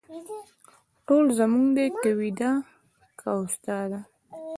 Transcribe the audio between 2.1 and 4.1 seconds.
ویدا که اوستا ده